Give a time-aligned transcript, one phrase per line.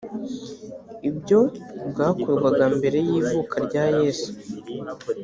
[1.09, 1.39] ibyo
[1.89, 4.29] bwakorwaga mbere y’ivuka rya yezu